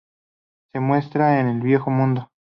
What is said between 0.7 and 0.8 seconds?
Se